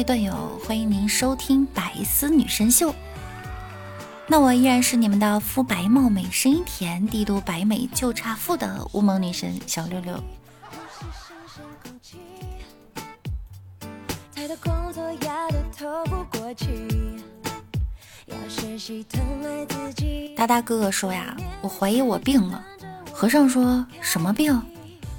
[0.00, 2.94] 位段友，欢迎您收听百思女神秀。
[4.26, 10.18] 那我依然是你们的肤白貌美、声音甜、帝都白美就差富的乌蒙女神小六六。
[20.34, 22.64] 大大哥哥说呀，我怀疑我病了。
[23.12, 24.62] 和尚说什么病？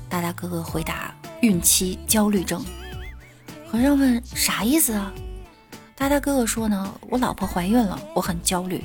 [0.09, 2.65] 大大哥哥回答：孕期焦虑症。
[3.71, 5.13] 和尚问：“啥意思啊？”
[5.95, 8.83] 大大哥哥说：“呢，我老婆怀孕了，我很焦虑。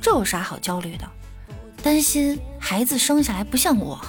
[0.00, 1.06] 这有啥好焦虑的？
[1.82, 4.00] 担心孩子生下来不像我。”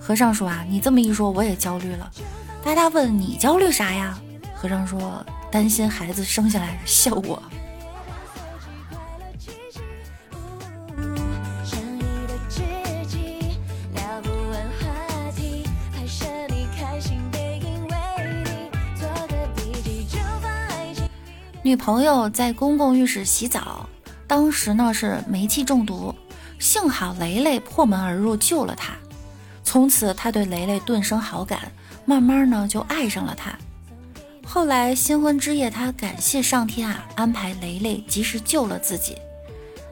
[0.00, 2.10] 和尚说：“啊，你这么一说，我也焦虑了。”
[2.64, 4.18] 大大问：“你焦虑啥呀？”
[4.56, 5.22] 和尚说
[5.52, 7.42] ：“担心孩子生下来 像我。”
[21.62, 23.88] 女朋友在公共浴室洗澡，
[24.26, 26.14] 当时呢是煤气中毒，
[26.58, 28.94] 幸好雷雷破门而入救了她。
[29.64, 31.70] 从此他对雷雷顿生好感，
[32.06, 33.52] 慢慢呢就爱上了她。
[34.46, 39.16] 后来新婚之夜，他感谢上天啊，安排雷雷及时救了自己。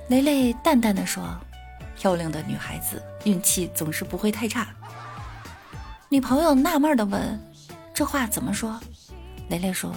[0.09, 1.23] 雷雷淡淡的说
[1.99, 4.69] ：“漂亮的女孩子运气总是不会太差。”
[6.09, 7.39] 女朋友纳闷的问
[7.93, 8.81] ：“这话怎么说？”
[9.51, 9.93] 雷雷说。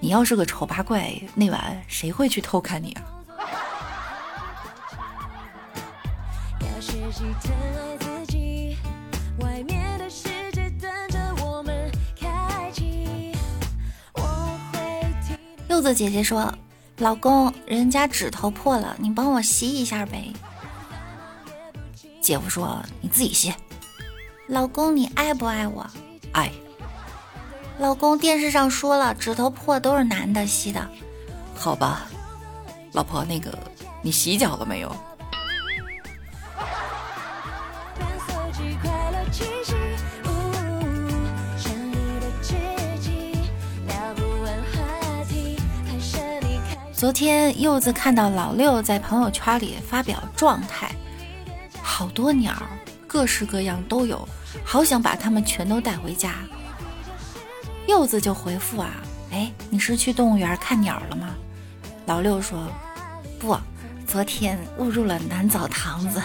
[0.00, 3.02] 你要是个丑八怪，那晚谁会去偷看你啊？
[15.68, 16.52] 柚子姐姐说
[16.98, 20.32] ：“老公，人家指头破了，你帮我吸一下呗。”
[22.22, 23.52] 姐夫说：“你自己吸。”
[24.48, 25.86] 老公，你爱不爱我？
[27.78, 27.82] 爱。
[27.82, 30.88] 老公，电视上说了，指头破都是男的吸的，
[31.54, 32.06] 好吧？
[32.92, 33.56] 老婆，那个
[34.02, 34.94] 你洗脚了没有？
[46.92, 50.90] 昨天柚子看到老六在朋友圈里发表状态，
[51.82, 52.54] 好多鸟，
[53.06, 54.26] 各式各样都有，
[54.64, 56.32] 好想把它们全都带回家。
[57.86, 58.96] 柚子就回复啊，
[59.30, 61.34] 哎，你是去动物园看鸟了吗？
[62.04, 62.68] 老六说，
[63.38, 63.56] 不，
[64.06, 66.20] 昨天误入了南澡堂子。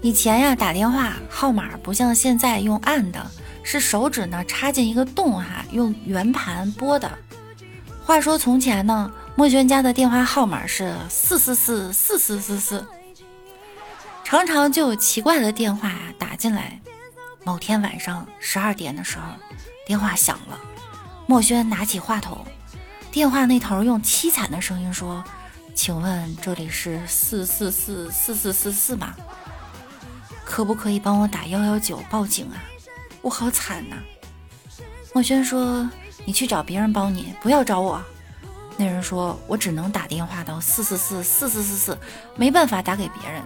[0.00, 3.24] 以前呀，打电话号码不像现在用按的，
[3.62, 7.10] 是手指呢插进一个洞哈，用圆盘拨的。
[8.04, 9.10] 话说从前呢。
[9.38, 12.84] 墨轩家的电话号码是四四四四四四四，
[14.24, 16.80] 常常就有奇怪的电话打进来。
[17.44, 19.22] 某天晚上十二点的时候，
[19.86, 20.58] 电话响了，
[21.28, 22.44] 墨轩拿起话筒，
[23.12, 25.22] 电话那头用凄惨的声音说
[25.72, 29.14] ：“请问这里是四四四四四四四吗？
[30.44, 32.58] 可不可以帮我打幺幺九报警啊？
[33.22, 33.94] 我好惨呐！”
[35.14, 35.88] 墨轩说
[36.26, 38.02] ：“你去找别人帮你，不要找我。”
[38.80, 41.98] 那人说：“我只能打电话到四四四四四四四，
[42.36, 43.42] 没办法打给别人。”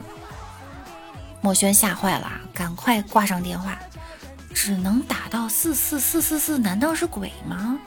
[1.41, 3.79] 墨轩吓坏了，赶快挂上电话。
[4.55, 7.79] 只能打到四四四四四，难道是鬼吗？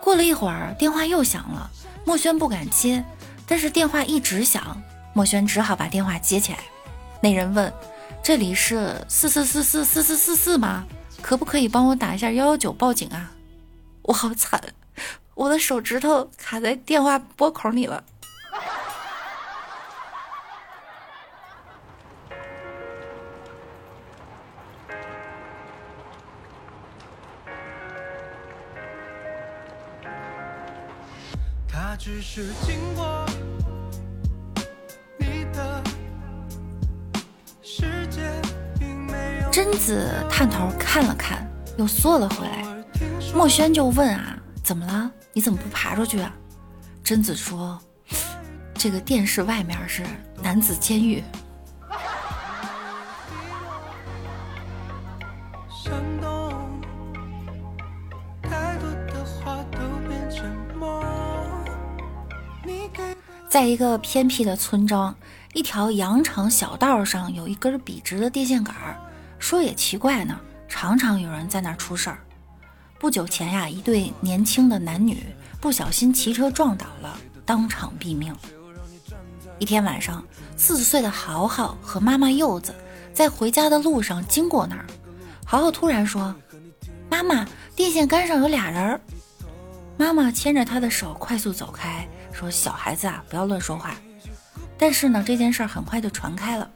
[0.00, 1.68] 过了一会儿，电话又响了，
[2.06, 3.04] 墨轩不敢接，
[3.44, 4.80] 但是电话一直响，
[5.12, 6.60] 墨轩只好把电话接起来。
[7.20, 7.72] 那人问
[8.22, 10.84] ：“这里是四四四四四四四四吗？
[11.20, 13.32] 可不可以帮我打一下幺幺九报警啊？
[14.02, 14.62] 我好惨。”
[15.34, 18.02] 我的手指头卡在电话拨孔里了。
[31.68, 33.26] 他只是经过
[35.18, 35.82] 你的
[37.60, 38.22] 世界
[39.50, 41.44] 贞子探头看了看，
[41.76, 42.64] 又缩了回来。
[43.34, 44.38] 墨轩就问啊。
[44.62, 45.10] 怎么了？
[45.34, 46.32] 你怎么不爬出去啊？
[47.02, 47.78] 贞子说
[48.72, 50.02] ：“这个电视外面是
[50.42, 51.22] 男子监狱。”
[63.48, 65.14] 在一个偏僻的村庄，
[65.52, 68.96] 一条羊肠小道上有一根笔直的电线杆儿。
[69.38, 72.18] 说也奇怪呢，常常有人在那儿出事儿。
[73.04, 75.22] 不久前呀，一对年轻的男女
[75.60, 77.14] 不小心骑车撞倒了，
[77.44, 78.34] 当场毙命。
[79.58, 80.24] 一天晚上，
[80.56, 82.74] 四岁的豪豪和妈妈柚子
[83.12, 84.86] 在回家的路上经过那儿，
[85.44, 86.34] 豪豪突然说
[87.10, 87.46] ：“妈妈，
[87.76, 88.98] 电线杆上有俩人。”
[89.98, 93.94] 妈妈牵着他的手快速走开，说：“小孩子啊，不要乱说话。”
[94.78, 96.70] 但是呢，这件事很快就传开了。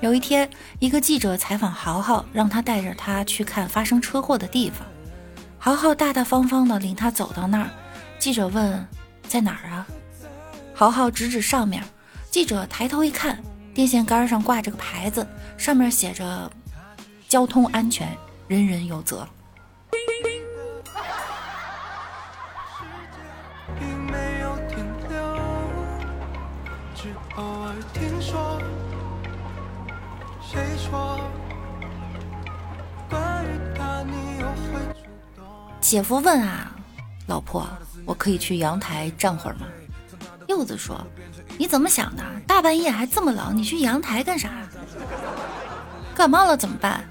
[0.00, 0.50] 有一天，
[0.80, 4.84] 一个记者采访豪豪，让他带着他去看发生车祸的地方。
[5.66, 7.68] 豪豪大大方方地领他走到那儿。
[8.20, 8.86] 记者问
[9.26, 9.84] ：“在哪儿啊？”
[10.72, 11.82] 豪豪指指上面。
[12.30, 13.42] 记者抬头一看，
[13.74, 15.26] 电线杆上挂着个牌子，
[15.58, 16.48] 上面写着
[17.26, 18.16] ：“交通安全，
[18.46, 19.26] 人人有责。”
[35.88, 36.72] 姐夫问啊，
[37.28, 37.64] 老婆，
[38.04, 39.68] 我可以去阳台站会儿吗？
[40.48, 41.00] 柚子说，
[41.56, 42.24] 你怎么想的？
[42.44, 44.50] 大半夜还这么冷，你去阳台干啥？
[46.12, 47.04] 感冒了怎么办？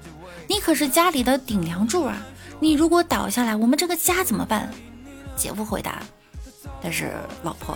[0.46, 2.18] 你可是家里的顶梁柱啊！
[2.60, 4.70] 你如果倒下来，我们这个家怎么办？
[5.34, 6.02] 姐夫回答，
[6.82, 7.74] 但是老婆，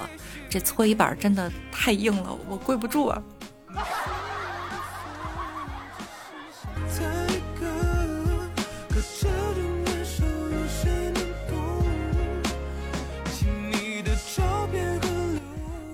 [0.51, 3.23] 这搓衣板真的太硬了，我跪不住啊。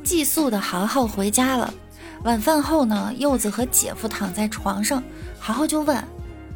[0.06, 1.74] 寄宿的豪豪回家了。
[2.22, 5.02] 晚饭后呢，柚子和姐夫躺在床上，
[5.40, 6.02] 豪豪就问：“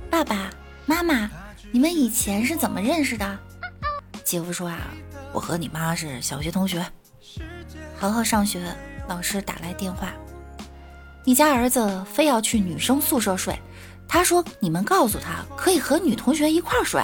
[0.09, 0.51] 爸爸
[0.87, 1.29] 妈妈，
[1.73, 3.39] 你们以前是怎么认识的？”
[4.25, 4.79] 姐夫说：“啊，
[5.33, 6.87] 我和你妈是小学同学。”
[7.99, 8.73] 豪豪上学，
[9.09, 10.13] 老师打来电话
[11.27, 13.59] ：“你家儿子非要去女生宿舍睡，
[14.07, 17.03] 他说你们告诉他可以和女同学一块睡。”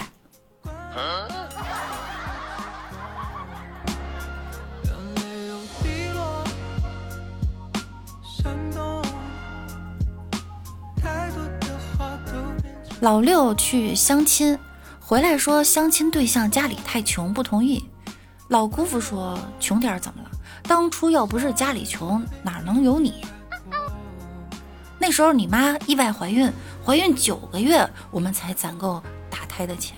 [13.01, 14.59] 老六去相亲，
[15.01, 17.85] 回来说相亲对象家里太穷，不同意。
[18.49, 20.31] 老姑父说：“穷点怎么了？
[20.63, 23.23] 当初要不是家里穷，哪能有你？
[24.99, 26.51] 那时候你妈意外怀孕，
[26.85, 29.95] 怀孕九个月，我们才攒够打胎的钱。”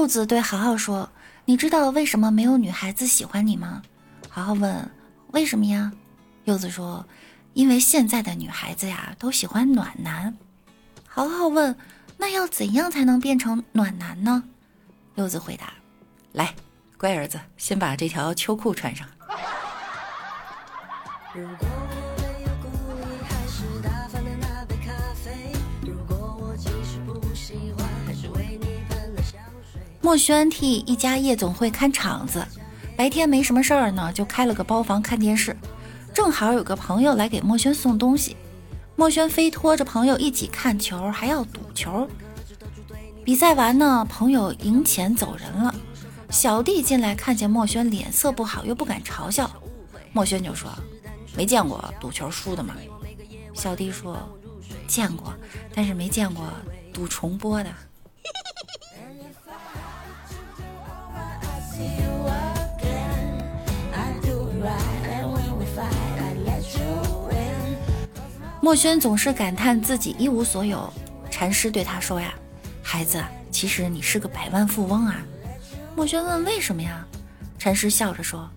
[0.00, 1.10] 柚子对豪豪说。
[1.44, 3.82] 你知道为什么没有女孩子喜欢你吗？
[4.30, 4.90] 豪豪问。
[5.32, 5.92] 为什么呀？
[6.44, 7.04] 柚子说，
[7.52, 10.34] 因为现在的女孩子呀都喜欢暖男。
[11.06, 11.76] 豪豪问，
[12.16, 14.42] 那要怎样才能变成暖男呢？
[15.16, 15.74] 柚子回答，
[16.32, 16.54] 来，
[16.96, 19.06] 乖儿子，先把这条秋裤穿上。
[30.10, 32.44] 墨轩替一家夜总会看场子，
[32.96, 35.56] 白天没什么事儿呢，就开了个包房看电视。
[36.12, 38.36] 正好有个朋友来给墨轩送东西，
[38.96, 42.10] 墨轩非拖着朋友一起看球，还要赌球。
[43.24, 45.72] 比赛完呢，朋友赢钱走人了。
[46.28, 49.48] 小弟进来看见墨轩脸色不好，又不敢嘲笑，
[50.12, 50.68] 墨轩就说
[51.36, 52.74] ：“没见过赌球输的吗？”
[53.54, 54.18] 小弟说
[54.88, 55.32] ：“见过，
[55.72, 56.44] 但是没见过
[56.92, 57.70] 赌重播的。”
[68.62, 70.92] 墨轩总是感叹自己一无所有，
[71.30, 72.34] 禅师对他说：“呀，
[72.82, 75.20] 孩子，其实你是个百万富翁啊。”
[75.96, 77.04] 墨轩问：“为什么呀？”
[77.58, 78.48] 禅师笑着说：“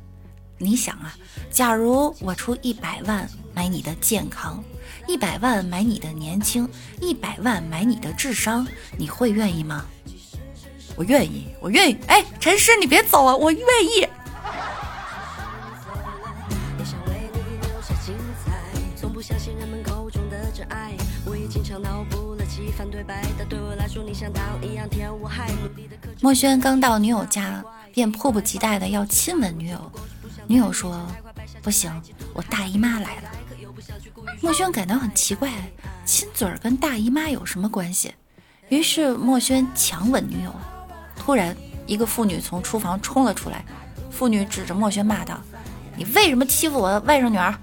[0.59, 1.15] 你想啊，
[1.49, 4.63] 假如我出一百万买你的健康，
[5.07, 6.69] 一百万买你的年轻，
[6.99, 8.67] 一百万买你的智商，
[8.97, 9.85] 你会愿意吗？”
[10.95, 11.97] 我愿意，我愿意。
[12.07, 14.07] 哎，禅师，你别走啊，我愿意。
[26.21, 27.63] 墨轩刚到女友家，
[27.93, 29.91] 便迫不及待的要亲吻女友。
[30.47, 31.05] 女友说
[31.61, 31.91] ：“不行，
[32.33, 33.29] 我大姨妈来了。
[34.41, 35.51] ”墨轩感到很奇怪，
[36.05, 38.13] 亲嘴儿跟大姨妈有什么关系？
[38.69, 40.53] 于是墨轩强吻女友。
[41.15, 43.63] 突然，一个妇女从厨房冲了出来，
[44.09, 45.39] 妇女指着墨轩骂道
[45.95, 47.53] ：“你为什么欺负我外甥女儿？”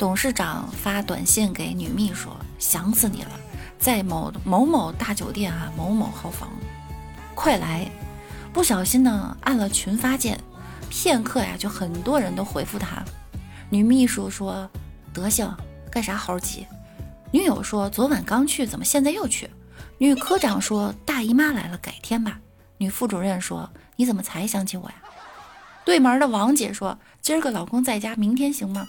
[0.00, 3.32] 董事长发短信给女秘书：“想死你了。”
[3.78, 6.48] 在某某某大酒店啊，某某号房，
[7.34, 7.86] 快来！
[8.50, 10.40] 不小心呢，按了群发键，
[10.88, 13.04] 片刻呀，就很多人都回复他。
[13.68, 14.66] 女秘书说
[15.12, 15.54] ：“德行，
[15.92, 16.66] 干啥猴急？”
[17.30, 19.50] 女友说：“昨晚刚去，怎么现在又去？”
[19.98, 22.40] 女科长说：“大姨妈来了，改天吧。”
[22.78, 24.94] 女副主任说：“你怎么才想起我呀？”
[25.84, 28.88] 对门的王姐说：“今儿个老公在家，明天行吗？”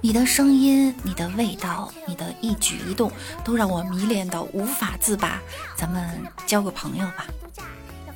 [0.00, 3.10] 你的声音、你的味道、你的一举一动，
[3.44, 5.40] 都让我迷恋到无法自拔。
[5.76, 6.08] 咱们
[6.46, 7.26] 交个朋友吧。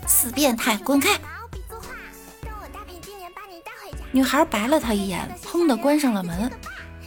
[0.06, 1.18] 死变态，滚开！
[4.12, 6.50] 女孩白了他一眼，砰的关上了门。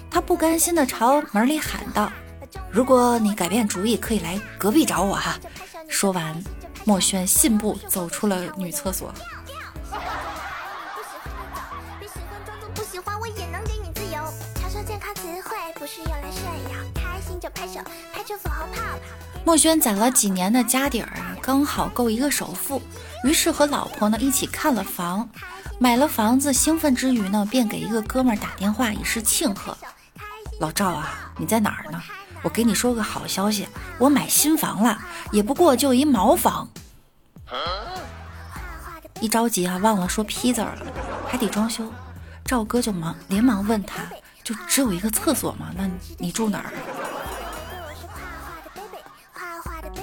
[0.10, 2.12] 他不甘心的朝门里喊道
[2.72, 5.38] ：“如果你改变主意，可以来隔壁找我哈。”
[5.88, 6.44] 说完，
[6.84, 9.14] 墨轩信步走出了女厕所。
[19.44, 22.82] 墨轩攒了几年的家底儿啊，刚好够一个首付，
[23.24, 25.30] 于是和老婆呢一起看了房。
[25.78, 29.78] 买了房子，兴奋之余呢，便给一个哥们儿打电话以示庆贺。
[30.60, 32.02] 老赵啊，你在哪儿呢？
[32.42, 33.68] 我给你说个好消息，
[33.98, 34.98] 我买新房了，
[35.32, 36.68] 也不过就一毛房。
[39.20, 40.76] 一着急啊，忘了说批字了，
[41.28, 41.92] 还得装修。
[42.46, 44.04] 赵哥就忙连忙问他，
[44.44, 45.72] 就只有一个厕所吗？
[45.76, 46.72] 那你住哪儿？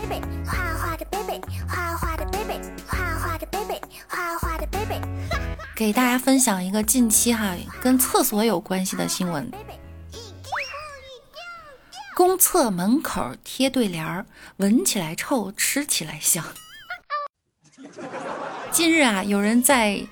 [0.03, 5.01] baby，画画的 baby，画画的 baby，画画的 baby，画画的 baby。
[5.77, 9.51] 给大家分享一个近期哈跟厕所有关系的新闻。
[12.15, 16.45] 公厕门口贴对联儿，闻起来臭，吃起来香。
[18.71, 20.05] 近日啊，有人在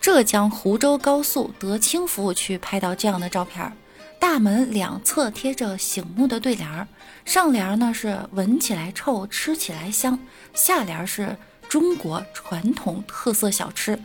[0.00, 3.72] 浙江湖州高速德清服务区拍到这样的照片儿。
[4.20, 6.86] 大门两侧贴着醒目的对联儿，
[7.24, 10.16] 上联呢是“闻起来臭，吃起来香”，
[10.54, 11.34] 下联是
[11.70, 13.98] 中国传统特色小吃。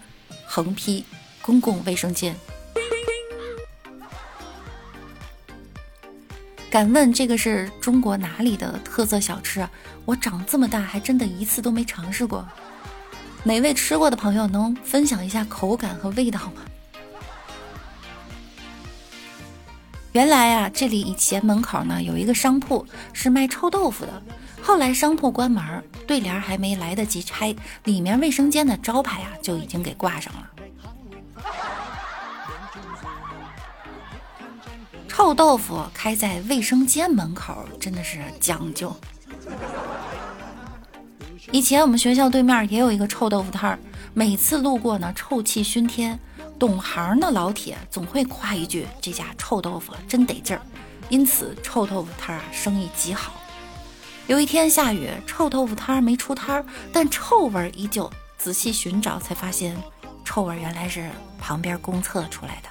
[0.47, 1.05] 横批：
[1.41, 2.33] 公共卫生间。
[6.71, 9.69] 敢问这个是中国哪里的特色小吃啊？
[10.05, 12.47] 我长这么大还真的一次都没尝试过。
[13.43, 16.63] 哪位吃过的朋友能分享一下口感和味道吗？
[20.15, 24.23] 原来啊，这里以前门口呢有一个商铺是卖臭豆腐的，
[24.61, 25.83] 后来商铺关门。
[26.07, 27.53] 对联还没来得及拆，
[27.83, 30.49] 里面卫生间的招牌啊就已经给挂上了。
[35.09, 38.95] 臭豆腐开在卫生间门口，真的是讲究。
[41.51, 43.77] 以前我们学校对面也有一个臭豆腐摊儿，
[44.13, 46.17] 每次路过呢，臭气熏天，
[46.57, 50.61] 懂行的老铁总会夸一句：“这家臭豆腐真得劲儿。”
[51.09, 53.33] 因此，臭豆腐摊儿啊生意极好。
[54.27, 58.11] 有一天下雨，臭豆腐摊没出摊儿，但臭味依旧。
[58.37, 59.75] 仔细寻找，才发现
[60.23, 61.09] 臭味原来是
[61.39, 62.69] 旁边公厕出来的。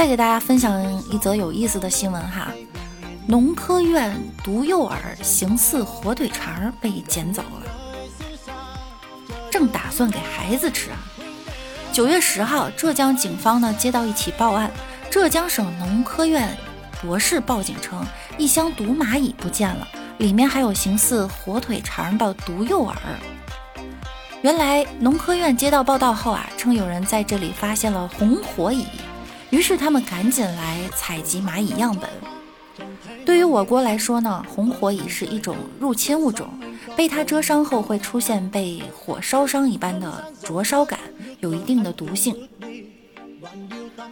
[0.00, 2.50] 再给大家分享一则有意思的新闻哈，
[3.26, 7.70] 农科院毒诱饵形似火腿肠被捡走了。
[9.50, 10.96] 正打算给孩子吃啊！
[11.92, 14.70] 九月十号，浙江警方呢接到一起报案，
[15.10, 16.48] 浙江省农科院
[17.02, 18.02] 博士报警称，
[18.38, 22.94] 一箱毒蚂蚁不见了，里面还有形似火腿肠的毒诱饵。
[24.40, 28.86] 原来农科院接到报道后啊，称有人在这里发现了红火蚁，
[29.50, 32.08] 于是他们赶紧来采集蚂蚁样本。
[33.26, 36.48] 对于我国来说呢，红火蚁是一种入侵物种。
[36.96, 40.98] 被它蛰伤后会出现被火烧伤一般的灼烧感，
[41.40, 42.48] 有一定的毒性。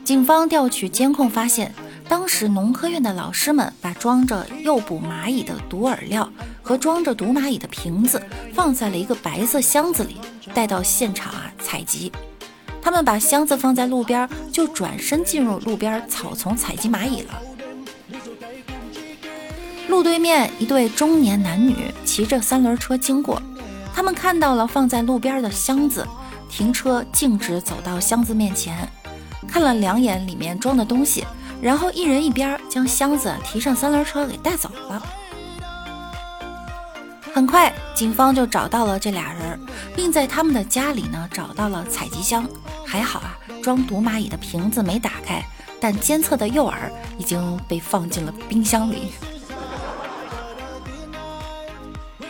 [0.05, 1.75] 警方调取监控发现，
[2.09, 6.31] 当时农科院的老师们把装着诱捕蚂蚁的毒饵料
[6.63, 8.23] 和装着毒蚂蚁的瓶子
[8.55, 10.17] 放在了一个白色箱子里，
[10.55, 12.13] 带到现场啊采集。
[12.89, 17.43] 他们把箱子放在路边，就转身进入路边草丛采集蚂蚁了。
[19.89, 23.43] 路对面，一对中年男女骑着三轮车经过，
[23.95, 26.09] 他们看到了放在路边的箱子，
[26.49, 28.91] 停车径直走到箱子面前，
[29.47, 31.27] 看了两眼里面装的东西，
[31.61, 35.03] 然后一人一边将箱子提上三轮车给带走了。
[37.35, 39.61] 很快，警方就找到了这俩人，
[39.99, 42.49] 并在他们的家里呢找到了采集箱。
[42.87, 45.45] 还好啊，装毒蚂蚁的瓶子没打开，
[45.81, 46.89] 但监测的诱饵
[47.19, 49.11] 已经被放进了冰箱里。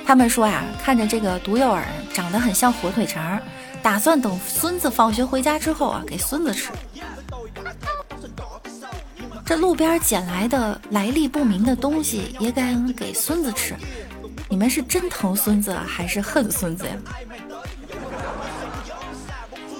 [0.07, 1.83] 他们说呀，看着这个毒诱饵
[2.15, 3.39] 长得很像火腿肠，
[3.83, 6.73] 打算等孙子放学回家之后啊，给孙子吃。
[9.45, 13.75] 这路边捡来的来历不明的东西也敢给孙子吃？
[14.49, 16.95] 你们是真疼孙子还是恨孙子呀？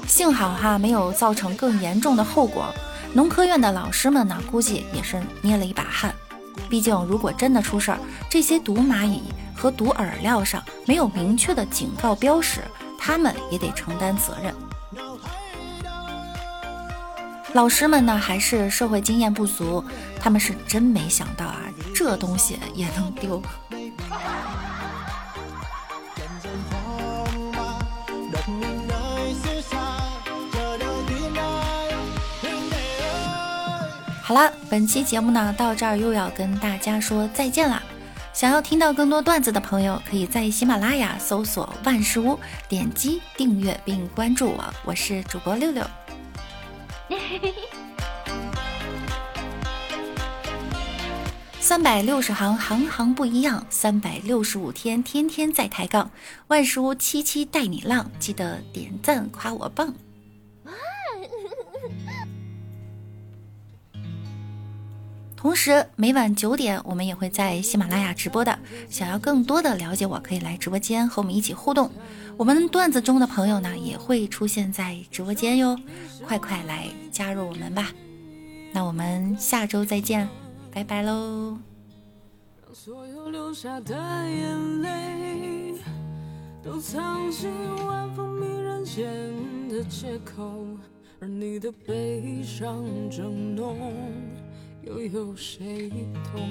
[0.09, 2.75] 幸好哈没有造成更严重的后果，
[3.13, 6.13] 农科院的老师们呢估计也是捏了一把汗。
[6.69, 7.99] 毕竟如果真的出事儿，
[8.29, 9.23] 这些毒蚂蚁
[9.55, 12.63] 和毒饵料上没有明确的警告标识，
[12.99, 14.53] 他们也得承担责任。
[17.53, 19.85] 老师们呢还是社会经验不足，
[20.19, 21.61] 他们是真没想到啊，
[21.95, 23.41] 这东西也能丢。
[34.29, 37.83] 好了，本期节目呢到这儿又要跟大家说再见啦。
[38.35, 45.83] 想要听到更多段子的朋友，可以在喜马拉雅搜索万事屋，点击订阅并关注我，我是主播六六。
[51.59, 56.11] 三百六十行，行行不一样；三百六十五天，天天在抬杠。
[56.49, 59.95] 万事屋七七带你浪，记得点赞夸我棒。
[65.39, 68.59] 同时，每晚九点，我们也会在喜马拉雅直播的。
[68.91, 71.89] 想要更多的了解我，可以来直播间和我们一起互动。
[72.37, 75.79] 我们段子中的朋友呢，也会出现在直播间哟，
[76.27, 77.93] 快快来加入我们吧！
[78.73, 80.29] 那我们下周再见，
[80.73, 81.57] 拜拜喽！
[94.89, 95.91] 又有谁
[96.33, 96.49] 懂？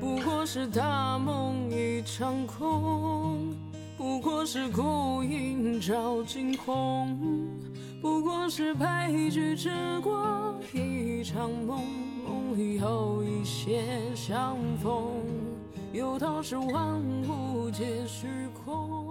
[0.00, 3.52] 不过是大梦一场空，
[3.96, 7.18] 不过是孤影照惊鸿，
[8.00, 9.68] 不过是悲剧只
[10.00, 11.82] 过一场梦，
[12.24, 13.82] 梦里有一些
[14.14, 15.10] 相逢，
[15.92, 18.28] 有道是万物皆虚
[18.64, 19.03] 空。